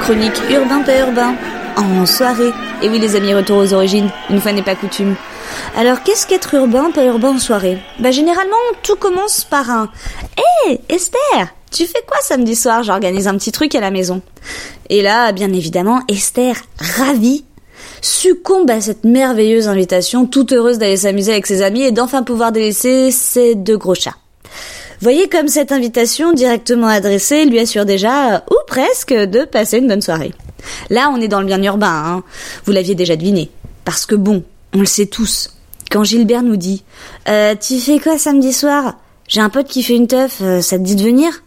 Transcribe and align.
Chronique 0.00 0.42
urbain 0.50 0.82
pas 0.82 0.98
urbain, 0.98 1.34
en 1.76 2.06
soirée. 2.06 2.52
Et 2.82 2.88
oui 2.88 2.98
les 2.98 3.14
amis, 3.14 3.34
retour 3.34 3.58
aux 3.58 3.72
origines, 3.72 4.08
une 4.30 4.40
fois 4.40 4.52
n'est 4.52 4.62
pas 4.62 4.74
coutume. 4.74 5.14
Alors 5.76 6.02
qu'est-ce 6.02 6.26
qu'être 6.26 6.54
urbain 6.54 6.90
pas 6.90 7.04
urbain 7.04 7.30
en 7.30 7.38
soirée 7.38 7.78
Bah 7.98 8.10
généralement 8.10 8.56
tout 8.82 8.96
commence 8.96 9.44
par 9.44 9.70
un 9.70 9.90
Hé 10.66 10.80
Esther 10.88 11.54
tu 11.72 11.86
fais 11.86 12.02
quoi 12.06 12.18
samedi 12.20 12.54
soir? 12.54 12.82
J'organise 12.82 13.26
un 13.26 13.38
petit 13.38 13.50
truc 13.50 13.74
à 13.74 13.80
la 13.80 13.90
maison. 13.90 14.20
Et 14.90 15.00
là, 15.00 15.32
bien 15.32 15.50
évidemment, 15.54 16.02
Esther, 16.06 16.54
ravie, 16.78 17.46
succombe 18.02 18.70
à 18.70 18.82
cette 18.82 19.04
merveilleuse 19.04 19.68
invitation, 19.68 20.26
toute 20.26 20.52
heureuse 20.52 20.76
d'aller 20.76 20.98
s'amuser 20.98 21.32
avec 21.32 21.46
ses 21.46 21.62
amis 21.62 21.82
et 21.82 21.90
d'enfin 21.90 22.24
pouvoir 22.24 22.52
délaisser 22.52 23.10
ses 23.10 23.54
deux 23.54 23.78
gros 23.78 23.94
chats. 23.94 24.16
Voyez 25.00 25.30
comme 25.30 25.48
cette 25.48 25.72
invitation 25.72 26.34
directement 26.34 26.88
adressée 26.88 27.46
lui 27.46 27.58
assure 27.58 27.86
déjà, 27.86 28.44
ou 28.50 28.56
presque, 28.66 29.14
de 29.14 29.46
passer 29.46 29.78
une 29.78 29.88
bonne 29.88 30.02
soirée. 30.02 30.34
Là, 30.90 31.10
on 31.10 31.22
est 31.22 31.28
dans 31.28 31.40
le 31.40 31.46
bien 31.46 31.62
urbain, 31.62 32.04
hein. 32.06 32.22
vous 32.66 32.72
l'aviez 32.72 32.94
déjà 32.94 33.16
deviné. 33.16 33.50
Parce 33.86 34.04
que 34.04 34.14
bon, 34.14 34.44
on 34.74 34.80
le 34.80 34.86
sait 34.86 35.06
tous. 35.06 35.56
Quand 35.90 36.04
Gilbert 36.04 36.42
nous 36.42 36.56
dit 36.56 36.84
euh, 37.28 37.54
Tu 37.60 37.78
fais 37.78 37.98
quoi 37.98 38.18
samedi 38.18 38.52
soir? 38.52 38.94
J'ai 39.28 39.40
un 39.40 39.48
pote 39.50 39.66
qui 39.66 39.82
fait 39.82 39.96
une 39.96 40.06
teuf, 40.06 40.38
euh, 40.40 40.60
ça 40.60 40.78
te 40.78 40.82
dit 40.82 40.96
de 40.96 41.02
venir? 41.02 41.42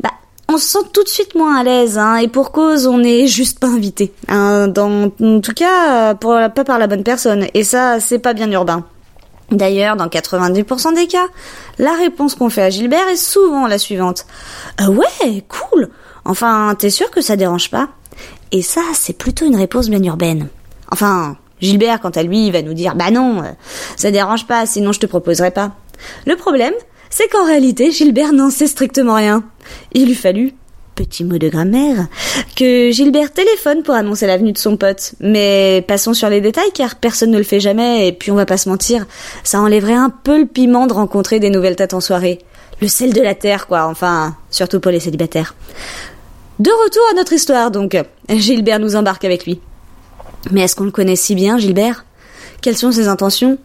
Bah, 0.00 0.10
on 0.48 0.58
se 0.58 0.66
sent 0.66 0.86
tout 0.92 1.02
de 1.02 1.08
suite 1.08 1.34
moins 1.34 1.56
à 1.56 1.62
l'aise, 1.62 1.98
hein, 1.98 2.16
et 2.16 2.28
pour 2.28 2.52
cause, 2.52 2.86
on 2.86 2.98
n'est 2.98 3.26
juste 3.26 3.58
pas 3.58 3.68
invité. 3.68 4.12
Hein, 4.28 4.68
dans, 4.68 5.12
en 5.20 5.40
tout 5.40 5.54
cas, 5.54 6.14
pour, 6.14 6.32
pas 6.32 6.64
par 6.64 6.78
la 6.78 6.86
bonne 6.86 7.04
personne. 7.04 7.46
Et 7.54 7.64
ça, 7.64 8.00
c'est 8.00 8.18
pas 8.18 8.34
bien 8.34 8.50
urbain. 8.50 8.84
D'ailleurs, 9.50 9.96
dans 9.96 10.08
90% 10.08 10.94
des 10.94 11.06
cas, 11.06 11.26
la 11.78 11.92
réponse 11.92 12.34
qu'on 12.34 12.50
fait 12.50 12.62
à 12.62 12.70
Gilbert 12.70 13.08
est 13.08 13.16
souvent 13.16 13.66
la 13.66 13.78
suivante. 13.78 14.26
Ah 14.76 14.90
ouais, 14.90 15.44
cool. 15.48 15.90
Enfin, 16.24 16.74
t'es 16.76 16.90
sûr 16.90 17.10
que 17.10 17.20
ça 17.20 17.36
dérange 17.36 17.70
pas? 17.70 17.88
Et 18.50 18.62
ça, 18.62 18.80
c'est 18.94 19.16
plutôt 19.16 19.46
une 19.46 19.56
réponse 19.56 19.88
bien 19.88 20.02
urbaine. 20.02 20.48
Enfin, 20.90 21.36
Gilbert, 21.60 22.00
quant 22.00 22.10
à 22.10 22.22
lui, 22.22 22.50
va 22.50 22.62
nous 22.62 22.74
dire 22.74 22.94
Bah 22.94 23.10
non, 23.10 23.42
euh, 23.42 23.50
ça 23.96 24.10
dérange 24.10 24.46
pas, 24.46 24.66
sinon 24.66 24.92
je 24.92 25.00
te 25.00 25.06
proposerai 25.06 25.50
pas. 25.50 25.72
Le 26.26 26.36
problème, 26.36 26.74
c'est 27.10 27.28
qu'en 27.28 27.46
réalité, 27.46 27.90
Gilbert 27.90 28.32
n'en 28.32 28.50
sait 28.50 28.66
strictement 28.66 29.14
rien. 29.14 29.44
Il 29.92 30.06
lui 30.06 30.14
fallut 30.14 30.52
petit 30.96 31.24
mot 31.24 31.38
de 31.38 31.48
grammaire, 31.48 32.08
que 32.56 32.90
Gilbert 32.90 33.32
téléphone 33.32 33.82
pour 33.82 33.94
annoncer 33.94 34.26
la 34.26 34.38
venue 34.38 34.52
de 34.52 34.58
son 34.58 34.76
pote. 34.76 35.12
Mais 35.20 35.84
passons 35.86 36.14
sur 36.14 36.28
les 36.28 36.40
détails 36.40 36.72
car 36.74 36.96
personne 36.96 37.30
ne 37.30 37.38
le 37.38 37.44
fait 37.44 37.60
jamais 37.60 38.08
et 38.08 38.12
puis 38.12 38.32
on 38.32 38.34
va 38.34 38.46
pas 38.46 38.56
se 38.56 38.68
mentir, 38.68 39.06
ça 39.44 39.60
enlèverait 39.60 39.92
un 39.92 40.10
peu 40.10 40.40
le 40.40 40.46
piment 40.46 40.86
de 40.86 40.94
rencontrer 40.94 41.38
des 41.38 41.50
nouvelles 41.50 41.76
têtes 41.76 41.94
en 41.94 42.00
soirée. 42.00 42.38
Le 42.80 42.88
sel 42.88 43.12
de 43.12 43.20
la 43.20 43.34
terre 43.34 43.66
quoi, 43.66 43.86
enfin, 43.86 44.34
surtout 44.50 44.80
pour 44.80 44.90
les 44.90 45.00
célibataires. 45.00 45.54
De 46.58 46.70
retour 46.70 47.02
à 47.12 47.14
notre 47.14 47.34
histoire 47.34 47.70
donc, 47.70 47.96
Gilbert 48.30 48.80
nous 48.80 48.96
embarque 48.96 49.24
avec 49.24 49.44
lui. 49.44 49.60
Mais 50.50 50.62
est-ce 50.62 50.76
qu'on 50.76 50.84
le 50.84 50.90
connaît 50.90 51.16
si 51.16 51.34
bien, 51.34 51.58
Gilbert? 51.58 52.04
Quelles 52.62 52.76
sont 52.76 52.92
ses 52.92 53.08
intentions? 53.08 53.58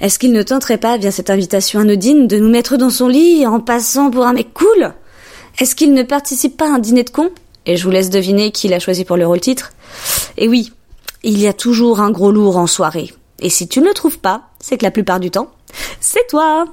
Est-ce 0.00 0.18
qu'il 0.18 0.32
ne 0.32 0.42
tenterait 0.42 0.78
pas, 0.78 0.96
via 0.96 1.10
cette 1.10 1.30
invitation 1.30 1.80
anodine, 1.80 2.26
de 2.26 2.38
nous 2.38 2.50
mettre 2.50 2.76
dans 2.76 2.90
son 2.90 3.08
lit 3.08 3.46
en 3.46 3.60
passant 3.60 4.10
pour 4.10 4.26
un 4.26 4.32
mec 4.32 4.52
cool? 4.52 4.92
Est-ce 5.58 5.74
qu'il 5.74 5.92
ne 5.92 6.02
participe 6.02 6.56
pas 6.56 6.66
à 6.66 6.74
un 6.74 6.78
dîner 6.78 7.04
de 7.04 7.10
cons? 7.10 7.30
Et 7.66 7.76
je 7.76 7.84
vous 7.84 7.90
laisse 7.90 8.10
deviner 8.10 8.50
qui 8.50 8.68
l'a 8.68 8.80
choisi 8.80 9.04
pour 9.04 9.16
le 9.16 9.26
rôle 9.26 9.40
titre. 9.40 9.72
Et 10.36 10.48
oui, 10.48 10.72
il 11.22 11.38
y 11.38 11.46
a 11.46 11.52
toujours 11.52 12.00
un 12.00 12.10
gros 12.10 12.32
lourd 12.32 12.56
en 12.56 12.66
soirée. 12.66 13.12
Et 13.40 13.50
si 13.50 13.68
tu 13.68 13.80
ne 13.80 13.86
le 13.86 13.94
trouves 13.94 14.18
pas, 14.18 14.42
c'est 14.58 14.78
que 14.78 14.84
la 14.84 14.90
plupart 14.90 15.20
du 15.20 15.30
temps, 15.30 15.50
c'est 16.00 16.26
toi. 16.28 16.64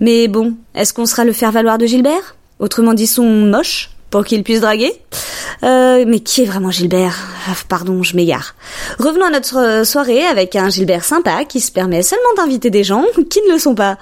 Mais 0.00 0.28
bon, 0.28 0.54
est-ce 0.74 0.94
qu'on 0.94 1.06
sera 1.06 1.24
le 1.24 1.32
faire-valoir 1.32 1.78
de 1.78 1.86
Gilbert? 1.86 2.36
Autrement 2.58 2.94
dit 2.94 3.06
son 3.06 3.24
moche? 3.24 3.90
Pour 4.10 4.24
qu'il 4.24 4.42
puisse 4.42 4.60
draguer 4.60 4.92
euh, 5.62 6.04
Mais 6.06 6.20
qui 6.20 6.42
est 6.42 6.46
vraiment 6.46 6.70
Gilbert? 6.70 7.16
Ah, 7.48 7.54
Pardon, 7.68 8.02
je 8.02 8.16
m'égare. 8.16 8.54
Revenons 8.98 9.26
à 9.26 9.30
notre 9.30 9.58
euh, 9.58 9.84
soirée 9.84 10.24
avec 10.24 10.56
un 10.56 10.68
Gilbert 10.68 11.04
sympa 11.04 11.44
qui 11.44 11.60
se 11.60 11.72
permet 11.72 12.02
seulement 12.02 12.34
d'inviter 12.36 12.70
des 12.70 12.84
gens 12.84 13.04
qui 13.30 13.40
ne 13.46 13.52
le 13.52 13.58
sont 13.58 13.74
pas. 13.74 13.98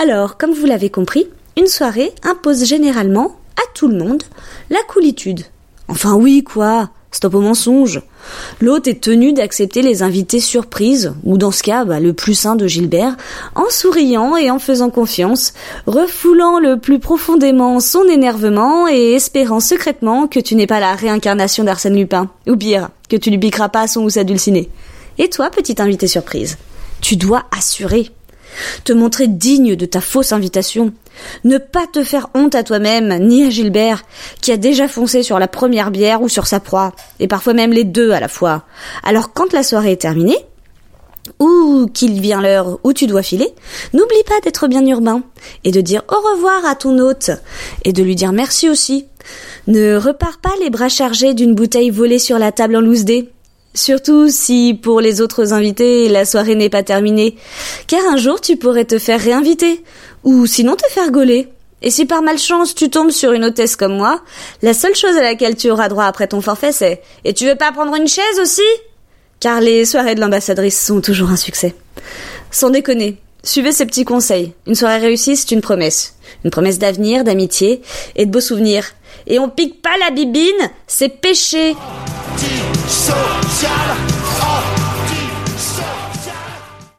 Alors, 0.00 0.36
comme 0.36 0.52
vous 0.52 0.66
l'avez 0.66 0.90
compris, 0.90 1.26
une 1.56 1.66
soirée 1.66 2.12
impose 2.22 2.64
généralement 2.64 3.36
à 3.56 3.62
tout 3.74 3.88
le 3.88 3.96
monde 3.96 4.22
la 4.70 4.82
coolitude. 4.88 5.44
Enfin 5.88 6.14
oui, 6.14 6.42
quoi. 6.42 6.90
Stop 7.12 7.34
au 7.34 7.40
mensonge. 7.40 8.02
L'hôte 8.60 8.88
est 8.88 9.00
tenu 9.00 9.32
d'accepter 9.32 9.80
les 9.80 10.02
invités 10.02 10.40
surprises, 10.40 11.14
ou 11.24 11.38
dans 11.38 11.50
ce 11.50 11.62
cas, 11.62 11.84
bah, 11.84 12.00
le 12.00 12.12
plus 12.12 12.34
sain 12.34 12.56
de 12.56 12.66
Gilbert, 12.66 13.16
en 13.54 13.70
souriant 13.70 14.36
et 14.36 14.50
en 14.50 14.58
faisant 14.58 14.90
confiance, 14.90 15.54
refoulant 15.86 16.58
le 16.58 16.78
plus 16.78 16.98
profondément 16.98 17.80
son 17.80 18.04
énervement 18.04 18.88
et 18.88 19.12
espérant 19.12 19.60
secrètement 19.60 20.26
que 20.26 20.40
tu 20.40 20.56
n'es 20.56 20.66
pas 20.66 20.80
la 20.80 20.94
réincarnation 20.94 21.64
d'Arsène 21.64 21.96
Lupin, 21.96 22.30
ou 22.46 22.56
pire, 22.56 22.90
que 23.08 23.16
tu 23.16 23.30
lui 23.30 23.38
piqueras 23.38 23.68
pas 23.68 23.86
son 23.86 24.04
ou 24.04 24.24
dulciné. 24.24 24.68
Et 25.18 25.30
toi, 25.30 25.50
petit 25.50 25.80
invité 25.80 26.06
surprise, 26.06 26.58
tu 27.00 27.16
dois 27.16 27.44
assurer 27.56 28.10
te 28.84 28.92
montrer 28.92 29.26
digne 29.26 29.76
de 29.76 29.86
ta 29.86 30.00
fausse 30.00 30.32
invitation, 30.32 30.92
ne 31.44 31.58
pas 31.58 31.86
te 31.90 32.04
faire 32.04 32.28
honte 32.34 32.54
à 32.54 32.62
toi-même, 32.62 33.26
ni 33.26 33.44
à 33.44 33.50
Gilbert, 33.50 34.04
qui 34.40 34.52
a 34.52 34.56
déjà 34.56 34.88
foncé 34.88 35.22
sur 35.22 35.38
la 35.38 35.48
première 35.48 35.90
bière 35.90 36.22
ou 36.22 36.28
sur 36.28 36.46
sa 36.46 36.60
proie, 36.60 36.92
et 37.20 37.28
parfois 37.28 37.54
même 37.54 37.72
les 37.72 37.84
deux 37.84 38.12
à 38.12 38.20
la 38.20 38.28
fois. 38.28 38.64
Alors 39.02 39.32
quand 39.32 39.52
la 39.52 39.62
soirée 39.62 39.92
est 39.92 40.02
terminée, 40.02 40.38
ou 41.40 41.88
qu'il 41.92 42.20
vient 42.20 42.40
l'heure 42.40 42.78
où 42.84 42.92
tu 42.92 43.06
dois 43.06 43.22
filer, 43.22 43.48
n'oublie 43.92 44.22
pas 44.26 44.40
d'être 44.42 44.68
bien 44.68 44.86
urbain, 44.86 45.22
et 45.64 45.72
de 45.72 45.80
dire 45.80 46.02
au 46.08 46.34
revoir 46.34 46.64
à 46.64 46.74
ton 46.74 46.98
hôte, 46.98 47.30
et 47.84 47.92
de 47.92 48.02
lui 48.02 48.14
dire 48.14 48.32
merci 48.32 48.68
aussi. 48.68 49.06
Ne 49.66 49.96
repars 49.96 50.38
pas 50.38 50.52
les 50.60 50.70
bras 50.70 50.88
chargés 50.88 51.34
d'une 51.34 51.54
bouteille 51.54 51.90
volée 51.90 52.20
sur 52.20 52.38
la 52.38 52.52
table 52.52 52.76
en 52.76 52.80
loose 52.80 53.04
dé. 53.04 53.32
Surtout 53.76 54.30
si 54.30 54.72
pour 54.72 55.02
les 55.02 55.20
autres 55.20 55.52
invités 55.52 56.08
la 56.08 56.24
soirée 56.24 56.54
n'est 56.54 56.70
pas 56.70 56.82
terminée, 56.82 57.36
car 57.86 58.00
un 58.10 58.16
jour 58.16 58.40
tu 58.40 58.56
pourrais 58.56 58.86
te 58.86 58.98
faire 58.98 59.20
réinviter, 59.20 59.84
ou 60.24 60.46
sinon 60.46 60.76
te 60.76 60.88
faire 60.88 61.10
gauler. 61.10 61.48
Et 61.82 61.90
si 61.90 62.06
par 62.06 62.22
malchance 62.22 62.74
tu 62.74 62.88
tombes 62.88 63.10
sur 63.10 63.32
une 63.32 63.44
hôtesse 63.44 63.76
comme 63.76 63.94
moi, 63.94 64.22
la 64.62 64.72
seule 64.72 64.94
chose 64.94 65.14
à 65.18 65.20
laquelle 65.20 65.56
tu 65.56 65.70
auras 65.70 65.90
droit 65.90 66.04
après 66.04 66.26
ton 66.26 66.40
forfait 66.40 66.72
c'est 66.72 67.02
Et 67.26 67.34
tu 67.34 67.44
veux 67.44 67.54
pas 67.54 67.70
prendre 67.70 67.94
une 67.94 68.08
chaise 68.08 68.40
aussi? 68.40 68.62
Car 69.40 69.60
les 69.60 69.84
soirées 69.84 70.14
de 70.14 70.20
l'ambassadrice 70.20 70.82
sont 70.86 71.02
toujours 71.02 71.28
un 71.28 71.36
succès. 71.36 71.74
Sans 72.50 72.70
déconner, 72.70 73.18
suivez 73.42 73.72
ces 73.72 73.84
petits 73.84 74.06
conseils. 74.06 74.54
Une 74.66 74.74
soirée 74.74 75.00
réussie, 75.00 75.36
c'est 75.36 75.50
une 75.50 75.60
promesse. 75.60 76.16
Une 76.44 76.50
promesse 76.50 76.78
d'avenir, 76.78 77.24
d'amitié 77.24 77.82
et 78.14 78.24
de 78.24 78.30
beaux 78.30 78.40
souvenirs. 78.40 78.86
Et 79.26 79.38
on 79.38 79.50
pique 79.50 79.82
pas 79.82 79.98
la 80.00 80.10
bibine, 80.12 80.70
c'est 80.86 81.20
péché. 81.20 81.76
So 82.88 83.14
shut 83.48 83.90
up. 84.42 84.75